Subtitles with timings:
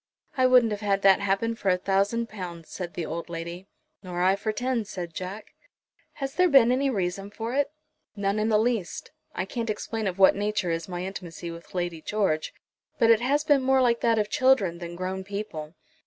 [0.35, 3.67] "I wouldn't have had that happen for a thousand pounds," said the old lady.
[4.01, 5.53] "Nor I for ten," said Jack.
[6.13, 7.69] "Has there been any reason for it?"
[8.15, 9.11] "None in the least.
[9.35, 12.51] I can't explain of what nature is my intimacy with Lady George,
[12.97, 15.75] but it has been more like that of children than grown people."